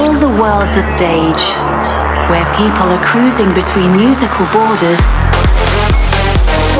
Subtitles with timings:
[0.00, 1.44] All the world's a stage
[2.32, 4.98] where people are cruising between musical borders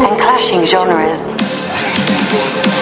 [0.01, 1.21] and clashing genres.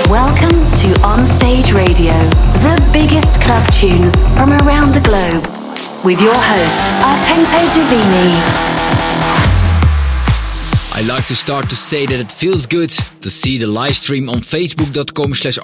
[0.08, 2.14] Welcome to On Stage Radio,
[2.62, 5.42] the biggest club tunes from around the globe,
[6.04, 8.97] with your host, Artento Divini.
[10.98, 14.28] I like to start to say that it feels good to see the live stream
[14.28, 15.56] on facebook.com slash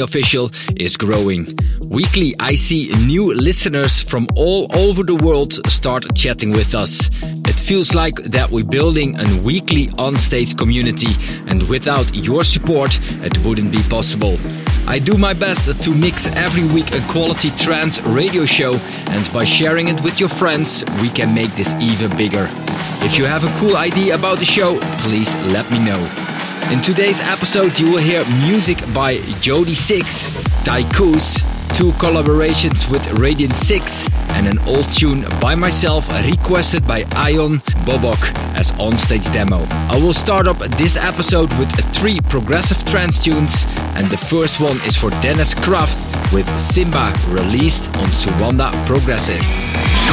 [0.00, 1.48] official is growing.
[1.80, 7.10] Weekly I see new listeners from all over the world start chatting with us.
[7.22, 11.12] It feels like that we're building a weekly on-stage community
[11.48, 14.36] and without your support it wouldn't be possible.
[14.86, 18.74] I do my best to mix every week a quality trance radio show
[19.10, 22.48] and by sharing it with your friends we can make this even bigger.
[23.04, 25.96] If you have a cool idea about the show, please let me know.
[26.70, 30.28] In today's episode, you will hear music by Jody Six,
[30.62, 31.38] Daikus,
[31.74, 38.20] two collaborations with Radiant 6, and an old tune by myself requested by Ion Bobok
[38.54, 39.64] as onstage demo.
[39.90, 43.64] I will start up this episode with three progressive trance tunes,
[43.96, 49.40] and the first one is for Dennis Kraft with Simba released on Suanda Progressive.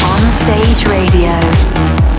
[0.07, 2.18] On Stage Radio.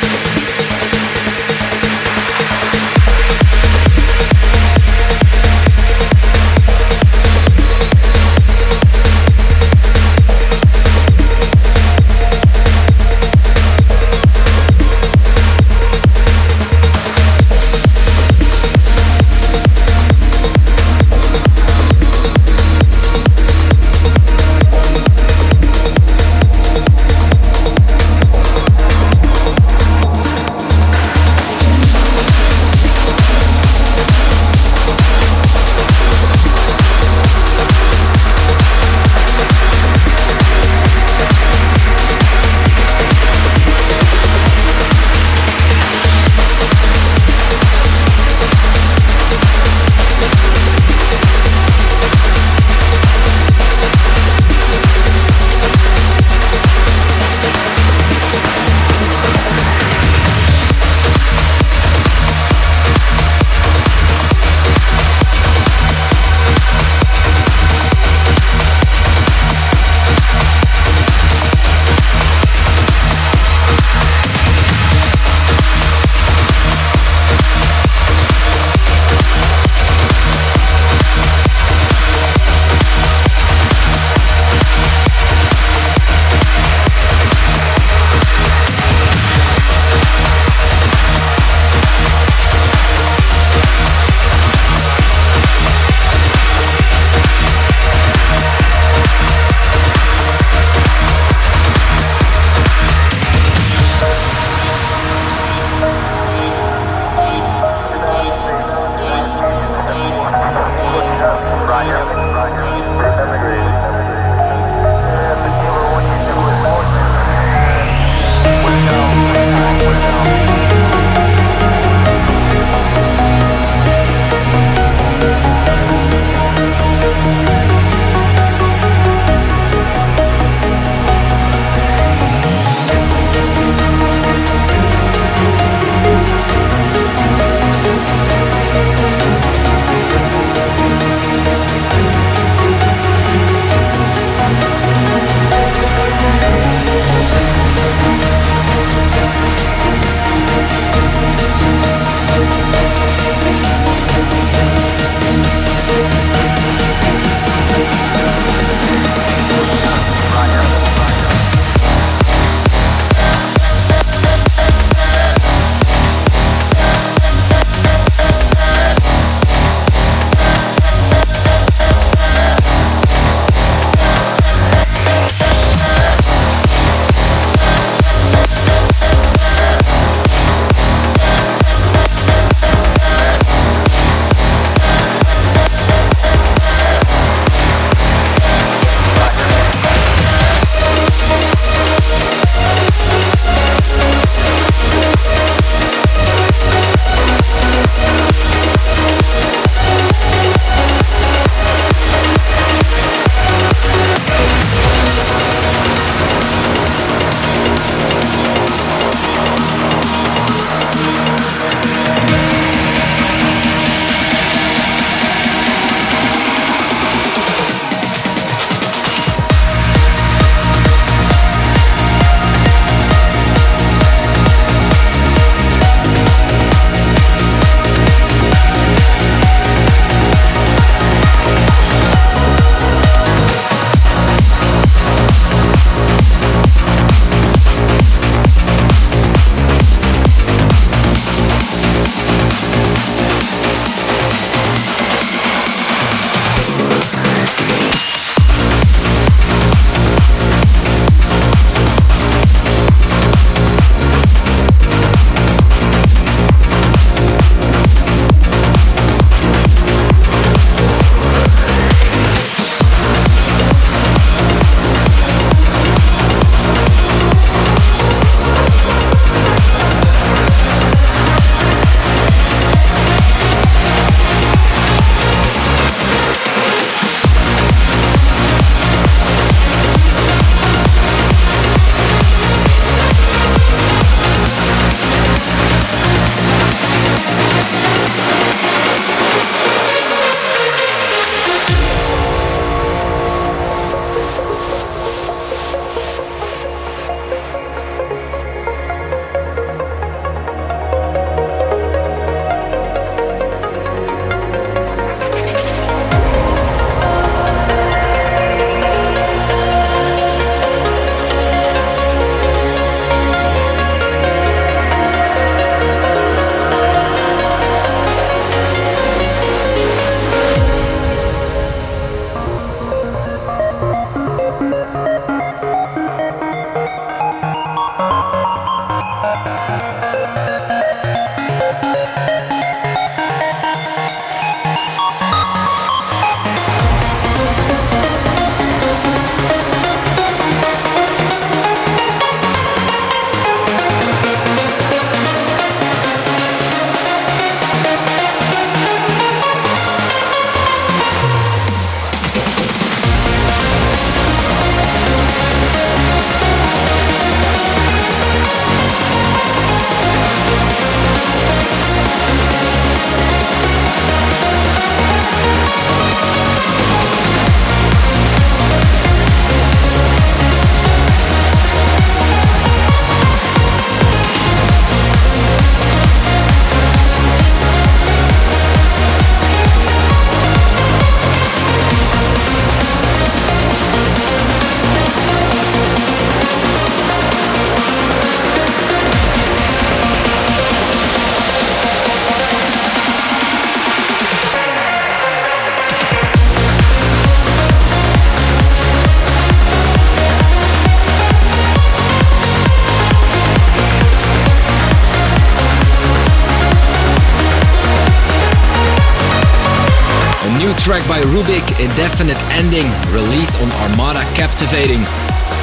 [411.81, 415.01] Indefinite Ending, released on Armada Captivating.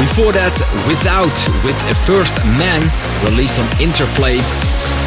[0.02, 0.50] Before that,
[0.90, 1.30] Without
[1.62, 2.82] with a First Man,
[3.22, 4.42] released on Interplay.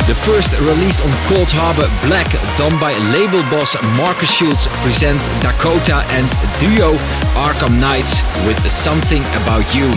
[0.08, 6.27] The first release on Coldharbour Black, done by label boss Markus Schulz, presents Dakota and
[6.63, 6.96] duo
[7.36, 9.91] Arkham Knights with Something About You.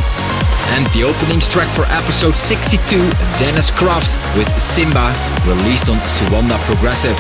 [0.75, 2.99] And the opening track for episode 62,
[3.39, 5.15] Dennis Croft with Simba,
[5.47, 7.19] released on Suanda Progressive.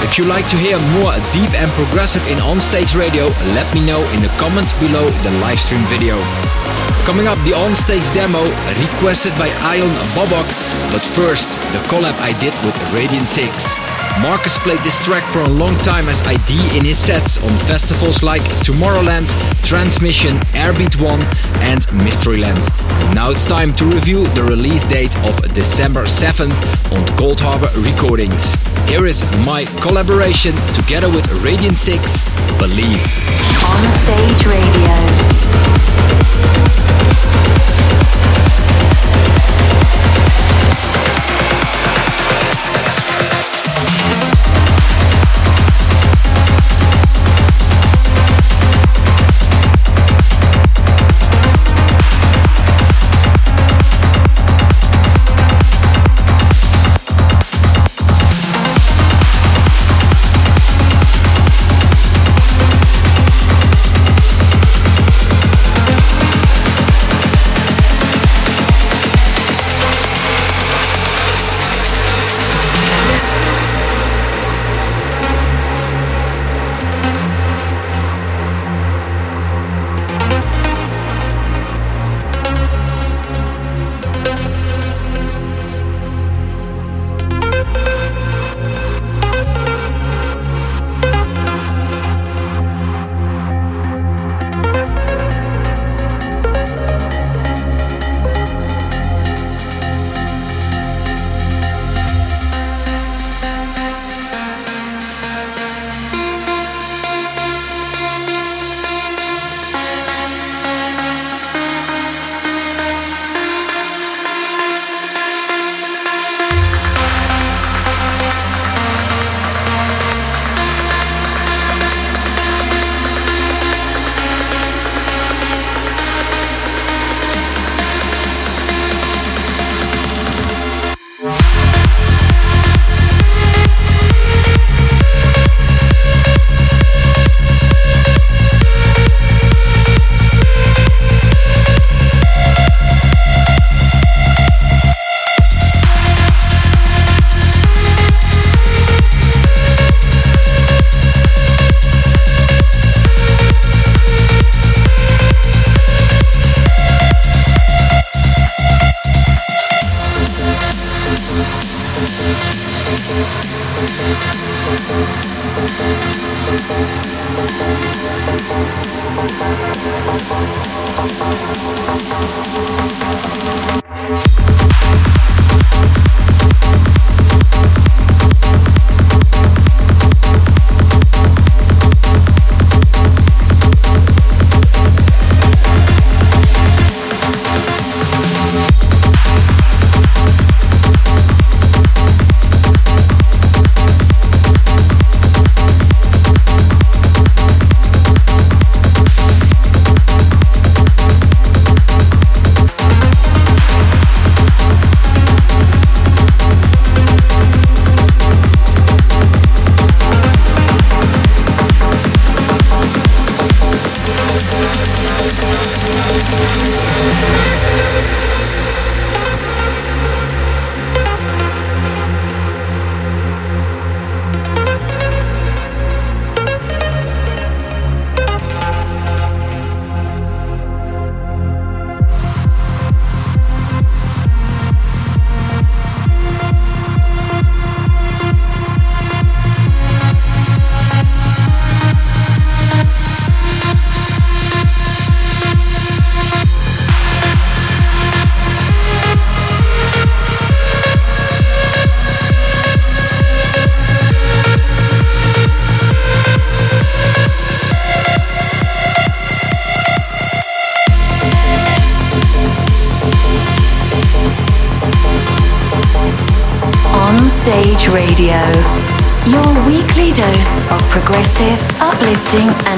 [0.00, 3.26] If you like to hear more deep and progressive in onstage radio,
[3.58, 6.14] let me know in the comments below the livestream video.
[7.04, 8.44] Coming up, the onstage demo
[8.78, 10.46] requested by Ion Bobok,
[10.92, 13.87] but first, the collab I did with Radiant 6.
[14.22, 18.22] Markus played this track for a long time as ID in his sets on festivals
[18.22, 19.28] like Tomorrowland,
[19.64, 21.20] Transmission, Airbeat One
[21.62, 22.58] and Mysteryland.
[23.14, 26.58] Now it's time to reveal the release date of December 7th
[26.92, 28.52] on Coldharbour Recordings.
[28.88, 33.02] Here is my collaboration together with Radiant 6, Believe.
[33.64, 35.38] On Stage Radio.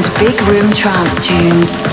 [0.02, 1.89] And big room trance tunes.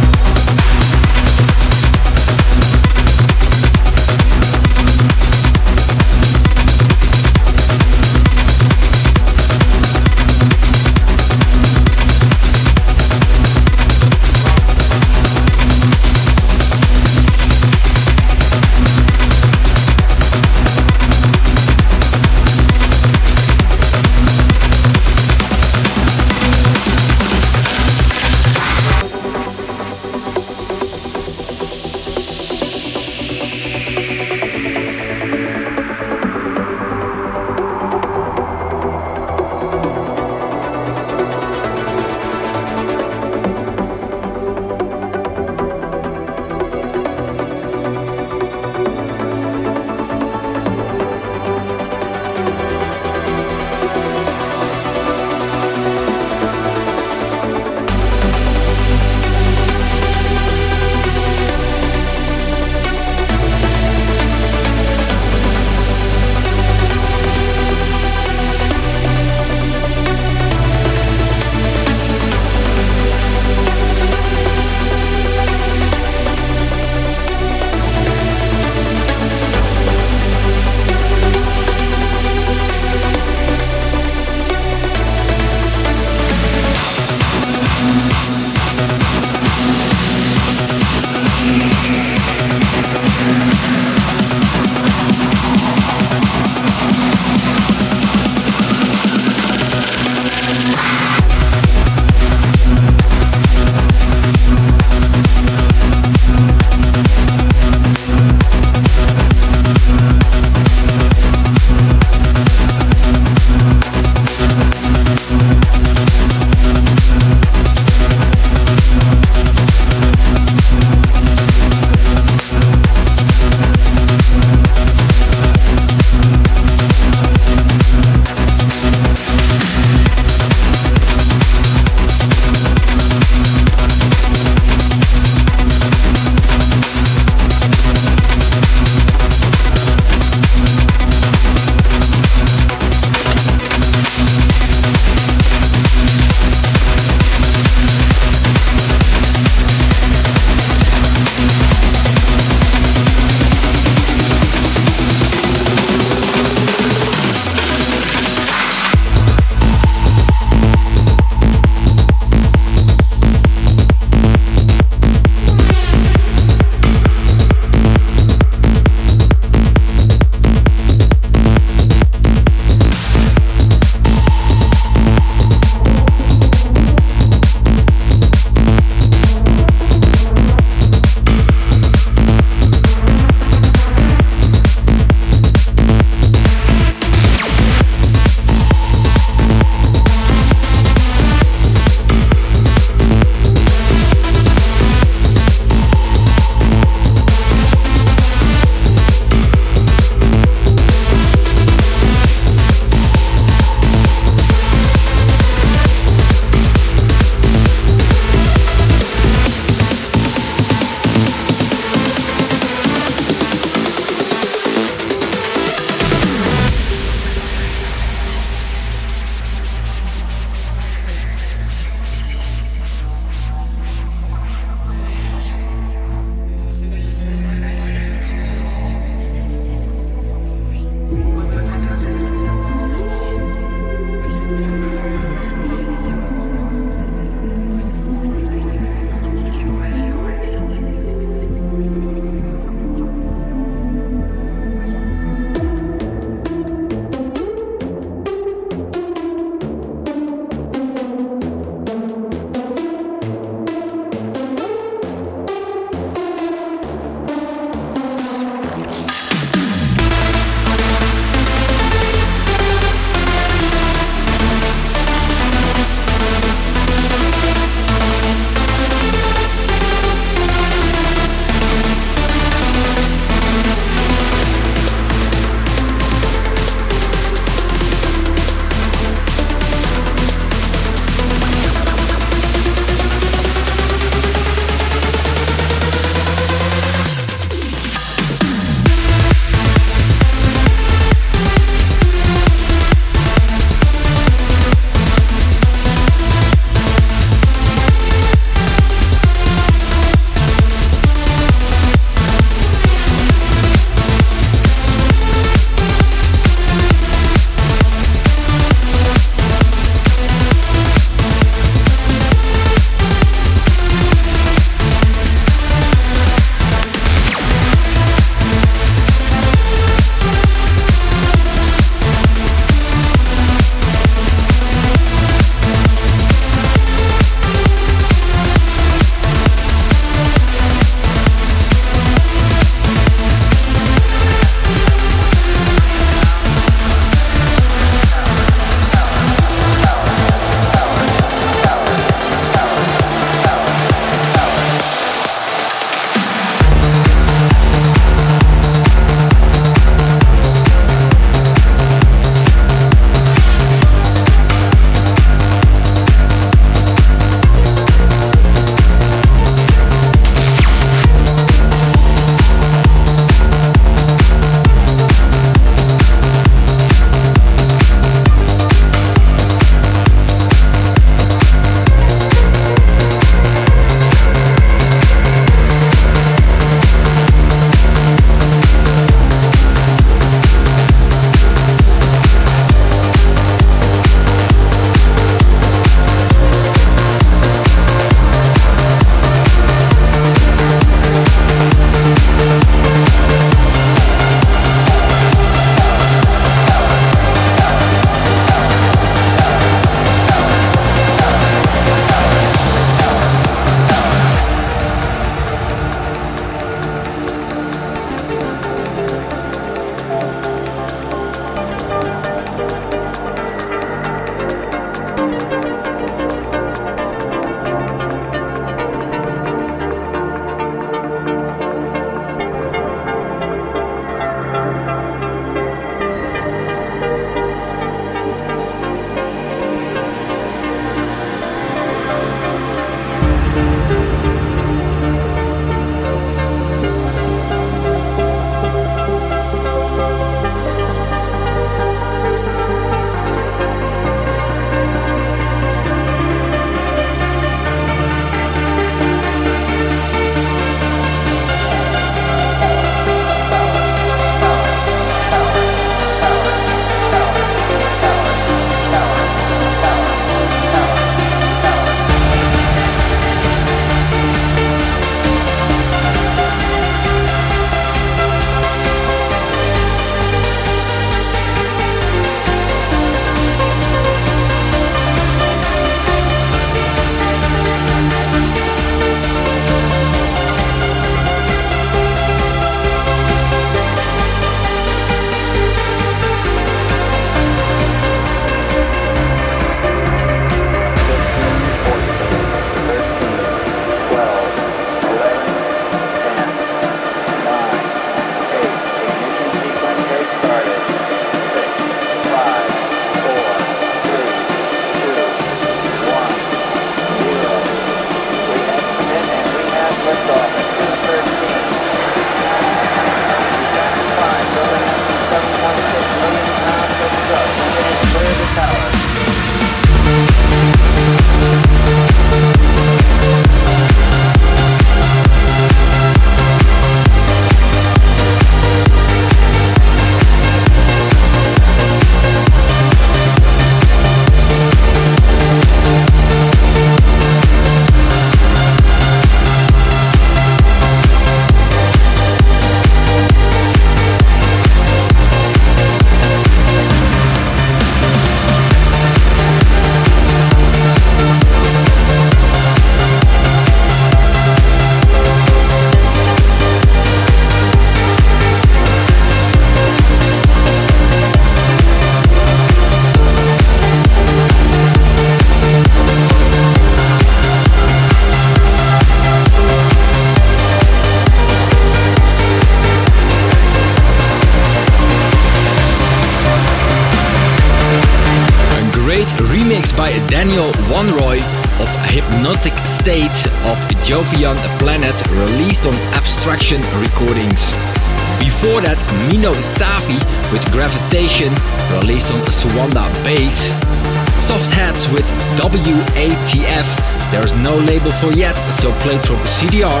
[598.24, 600.00] For yet, so played from CDR.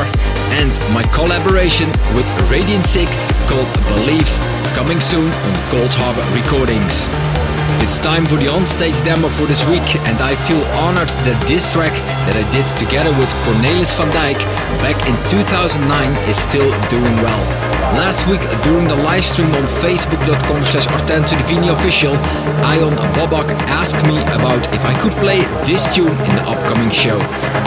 [0.56, 4.24] And my collaboration with Radion6 called Believe,
[4.72, 7.04] coming soon on Coldharbour Recordings.
[7.84, 11.70] It's time for the on-stage demo for this week and I feel honored that this
[11.70, 11.92] track
[12.24, 14.40] that I did together with Cornelis van Dijk
[14.80, 17.73] back in 2009 is still doing well.
[17.92, 20.86] Last week during the live stream on facebook.com slash
[21.68, 22.16] official,
[22.64, 27.18] Ion Bobak asked me about if I could play this tune in the upcoming show.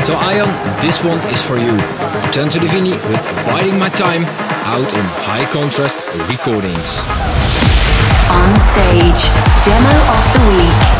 [0.03, 0.49] So Ion,
[0.81, 1.77] this one is for you.
[2.25, 4.25] Artento Divini with Biding My Time
[4.67, 7.05] out on High Contrast Recordings.
[8.29, 9.21] On stage,
[9.63, 10.96] demo of the week.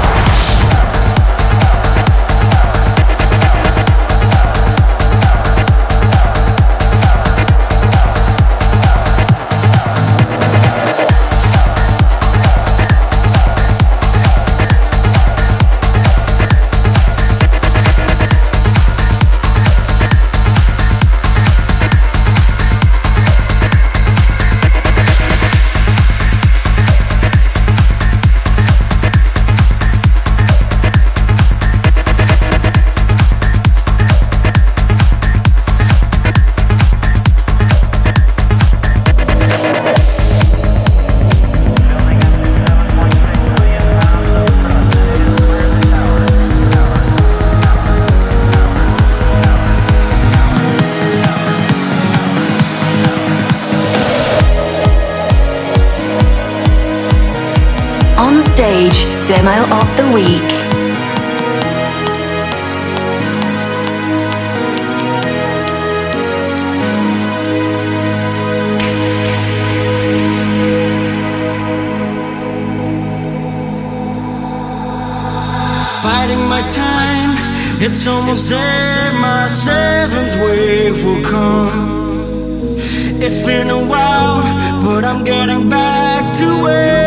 [59.37, 60.57] Demo of the Week.
[76.69, 77.37] Time,
[77.81, 82.75] it's almost there, my seventh wave will come.
[83.21, 84.41] It's been a while,
[84.83, 87.06] but I'm getting back to where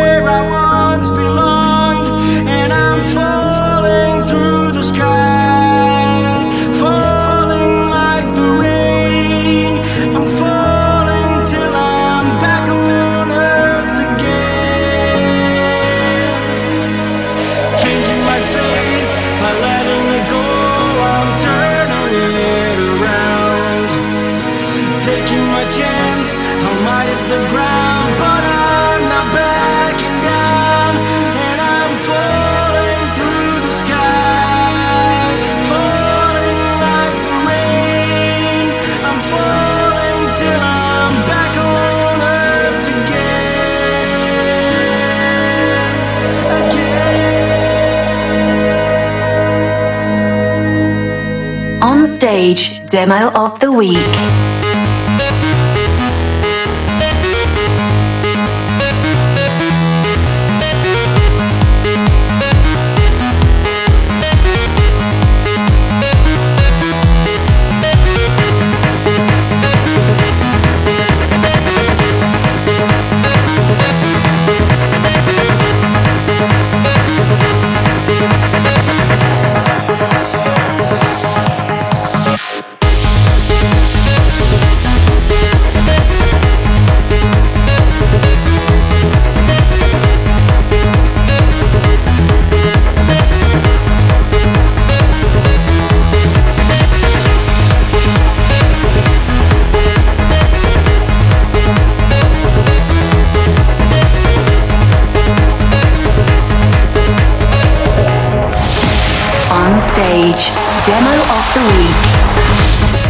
[52.20, 54.39] Stage Demo of the Week.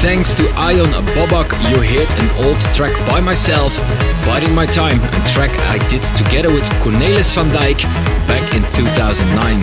[0.00, 3.76] Thanks to Ion Bobak, you heard an old track by myself,
[4.26, 7.82] Biding My Time, a track I did together with Cornelis van Dijk
[8.26, 9.61] back in 2009.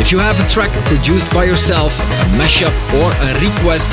[0.00, 3.88] If you have a track produced by yourself, a mashup or a request,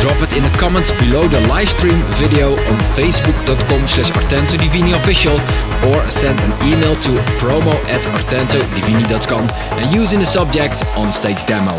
[0.00, 4.10] drop it in the comments below the livestream video on facebook.com slash
[4.94, 5.36] official
[5.90, 7.10] or send an email to
[7.40, 9.48] promo at artentodivini.com
[9.78, 11.76] and use in the subject on stage demo.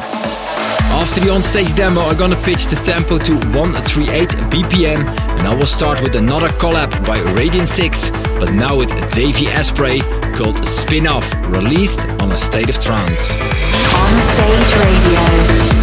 [0.91, 5.65] After the on-stage demo, I'm gonna pitch the tempo to 138 BPM, and I will
[5.65, 10.01] start with another collab by Radion6, but now with Davey Asprey
[10.35, 13.31] called Spin Off, released on a State of Trance.
[13.31, 15.76] On Stage Radio.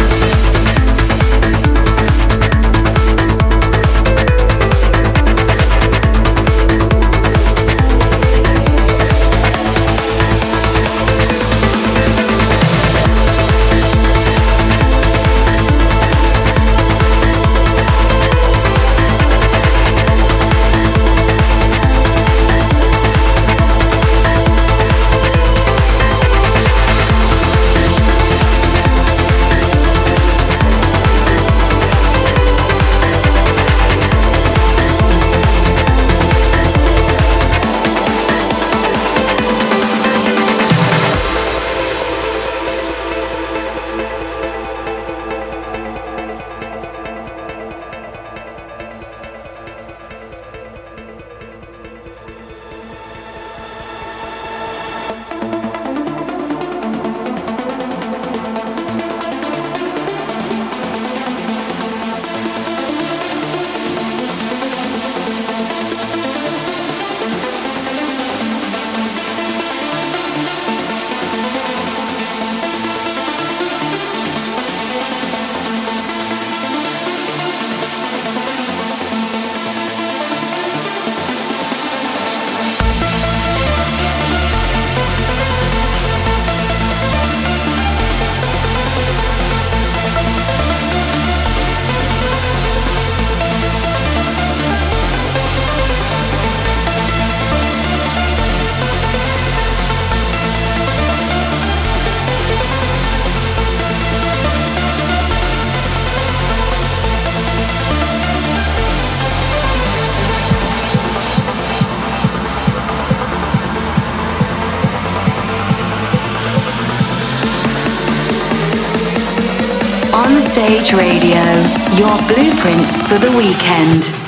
[122.27, 124.24] Blueprint for the weekend.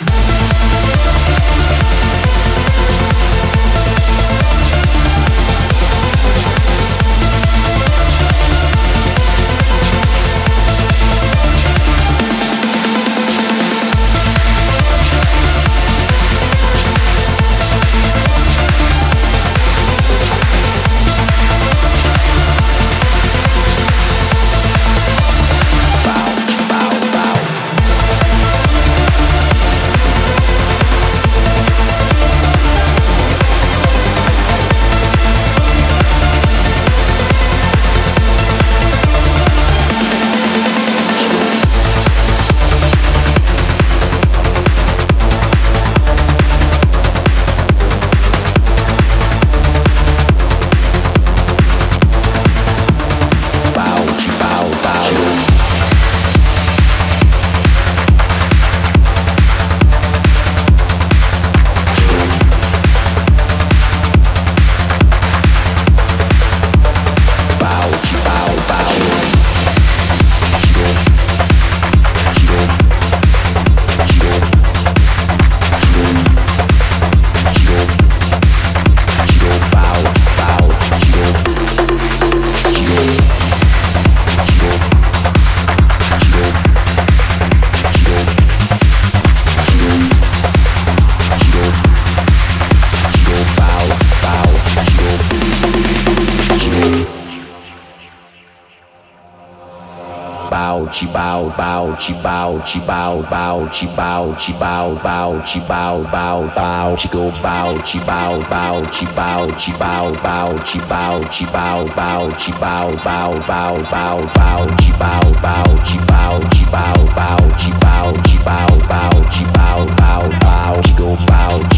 [100.98, 106.02] Te bow bow te bow te bow bow te bow te bow bow te bow
[106.10, 111.22] bow bow te go bow te bow bow te bow te bow bow te bow
[111.30, 116.66] te bow bow te bow bow bow bow bow te bow bow te bow te
[116.74, 121.77] bow bow te bow te bow bow te bow bow bow te go bow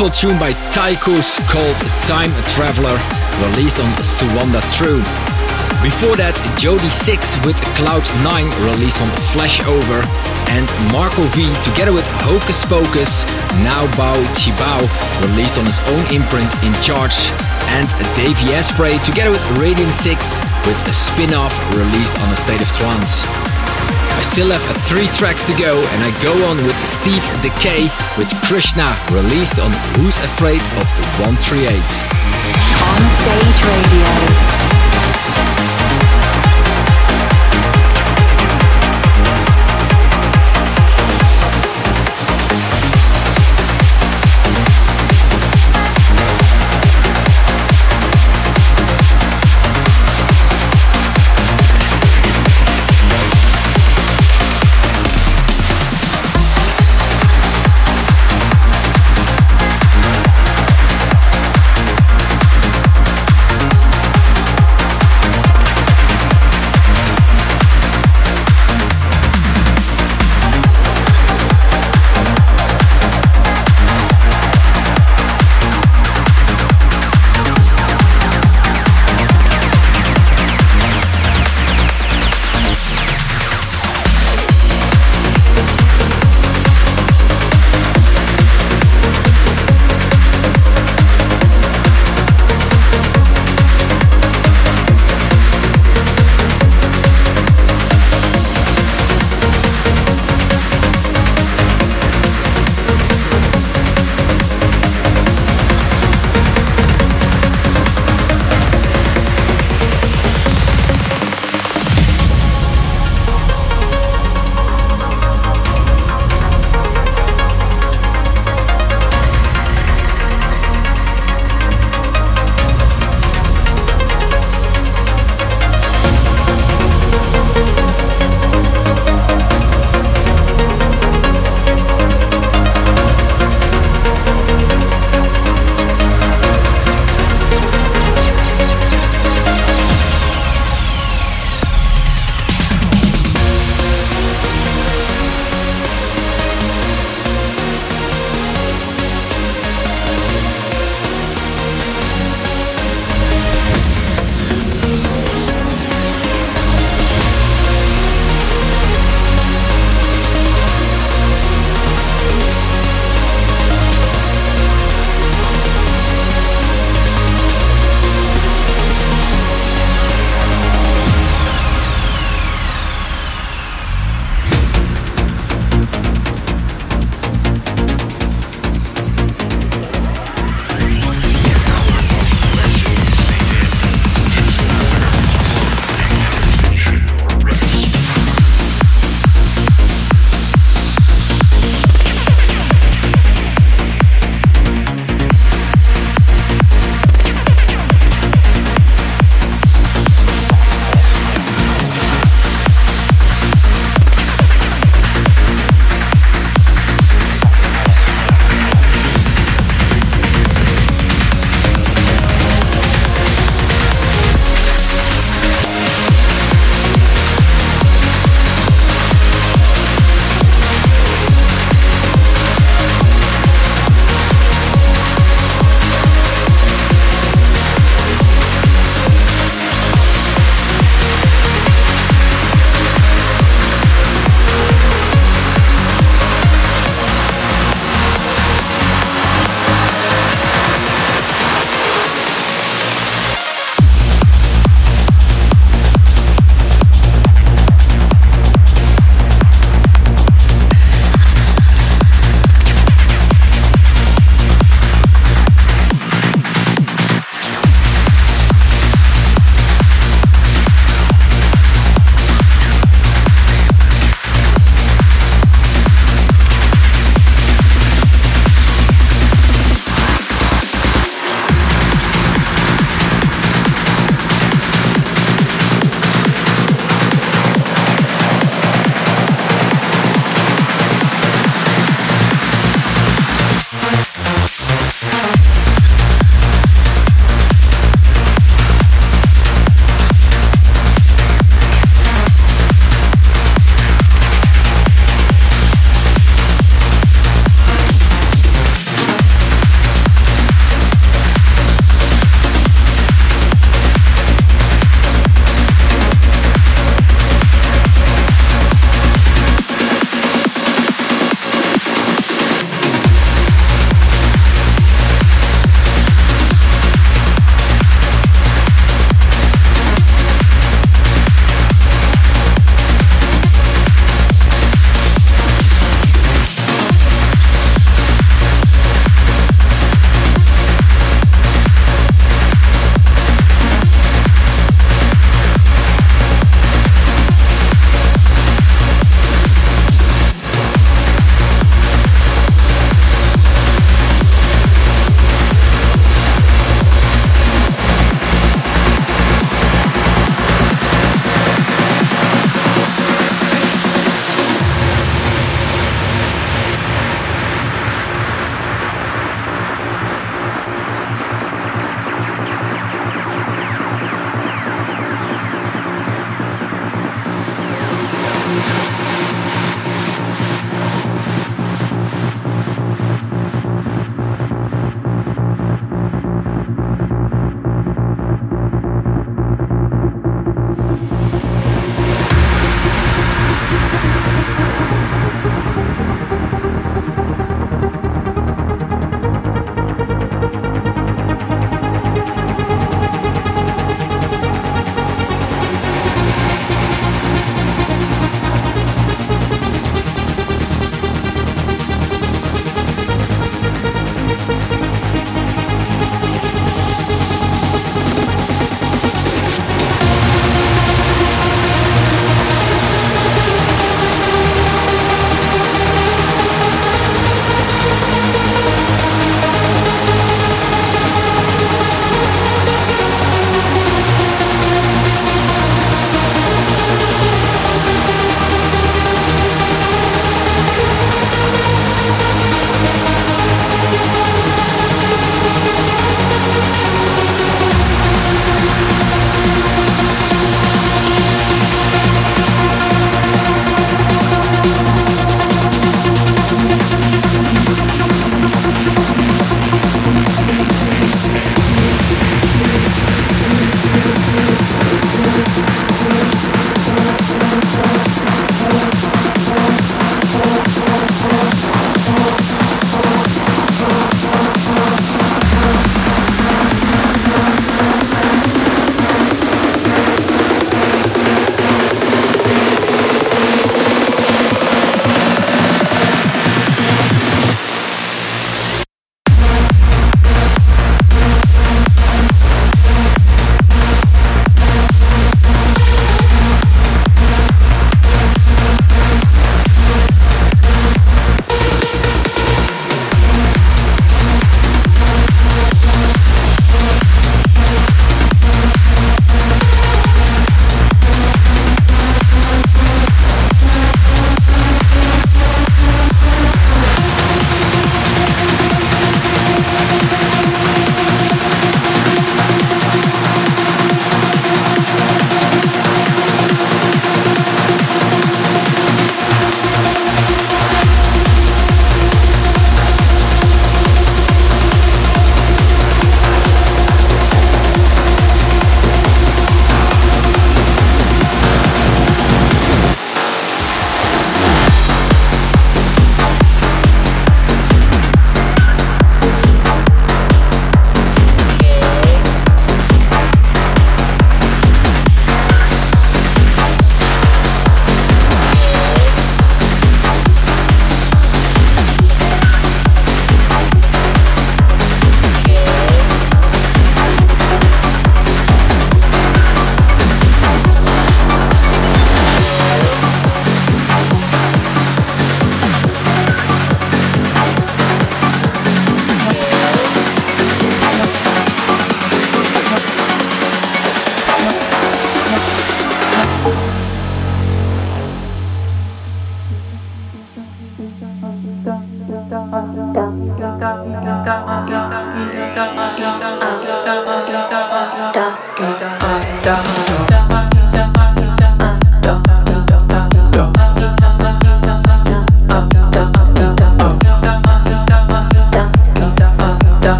[0.00, 1.76] beautiful tune by Tychus called
[2.08, 2.96] Time Traveler,
[3.52, 5.04] released on Suanda True.
[5.84, 10.00] Before that, Jody 6 with Cloud9 released on Flashover,
[10.48, 13.28] and Marco V together with Hocus Pocus,
[13.60, 14.88] Now Bow Chibao,
[15.20, 17.28] released on his own imprint In Charge,
[17.76, 17.84] and
[18.16, 20.16] Davey Asprey together with Radion6
[20.64, 23.49] with a spin-off released on A State of Trance.
[24.20, 27.88] I still have uh, three tracks to go, and I go on with Steve Dekay
[28.18, 30.84] with Krishna, released on Who's Afraid of
[31.24, 31.72] 138.
[32.84, 34.69] On Stage Radio.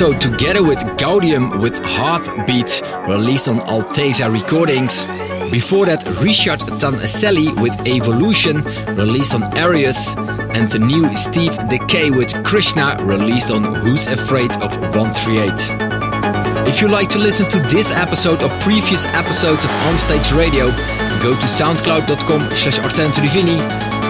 [0.00, 5.04] Sato together with Gaudium with Heartbeat, released on Alteza Recordings.
[5.52, 8.64] Before that, Richard Tanselli with Evolution,
[8.96, 14.74] released on Arius, and the new Steve Dekay with Krishna, released on Who's Afraid of
[14.96, 15.52] 138.
[16.66, 20.70] If you like to listen to this episode or previous episodes of Onstage Radio,
[21.22, 22.78] go to soundcloud.com slash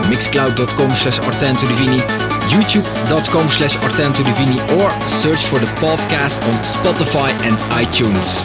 [0.07, 1.19] mixcloud.com slash
[2.51, 8.45] youtube.com slash artentodivini, or search for the podcast on Spotify and iTunes.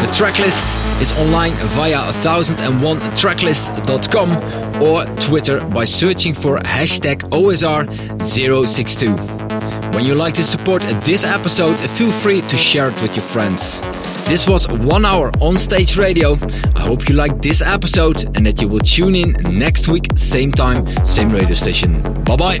[0.00, 0.62] The tracklist
[1.00, 9.16] is online via 1001tracklist.com or Twitter by searching for hashtag OSR062.
[9.94, 13.80] When you like to support this episode, feel free to share it with your friends.
[14.26, 16.36] This was one hour on stage radio.
[16.74, 20.50] I hope you liked this episode and that you will tune in next week, same
[20.52, 22.02] time, same radio station.
[22.24, 22.60] Bye bye.